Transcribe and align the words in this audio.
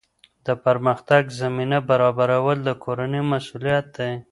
د 0.45 0.47
پرمختګ 0.65 1.23
زمینه 1.41 1.77
برابرول 1.89 2.57
د 2.67 2.69
کورنۍ 2.83 3.21
مسؤلیت 3.33 3.85
دی. 3.97 4.11